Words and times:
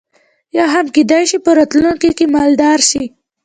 یا 0.57 0.65
هم 0.73 0.85
کېدای 0.95 1.23
شي 1.29 1.37
په 1.45 1.51
راتلونکي 1.57 2.09
کې 2.17 2.25
مدلل 2.35 2.79
شي. 2.89 3.03